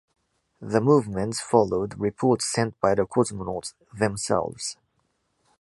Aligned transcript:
The 0.59 0.81
movements 0.81 1.41
followed 1.41 1.99
reports 1.99 2.51
sent 2.51 2.79
by 2.79 2.95
the 2.95 3.05
cosmonauts 3.05 3.75
themselves. 3.93 4.75